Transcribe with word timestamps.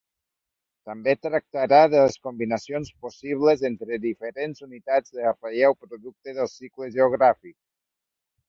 També 0.91 1.13
tractarà 1.25 1.81
de 1.95 1.99
les 2.05 2.15
combinacions 2.23 2.89
possibles 3.07 3.63
entre 3.71 4.01
diferents 4.07 4.65
unitats 4.71 5.17
de 5.19 5.29
relleu 5.31 5.79
producte 5.83 6.37
del 6.41 6.53
cicle 6.57 6.93
geogràfic. 7.01 7.59